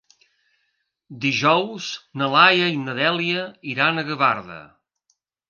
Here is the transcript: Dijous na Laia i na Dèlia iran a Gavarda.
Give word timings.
Dijous 1.25 1.89
na 2.21 2.31
Laia 2.37 2.71
i 2.77 2.81
na 2.87 2.97
Dèlia 3.01 3.45
iran 3.75 4.05
a 4.05 4.07
Gavarda. 4.11 4.61